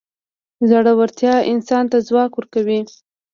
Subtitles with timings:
[0.69, 2.79] زړورتیا انسان ته ځواک ورکوي.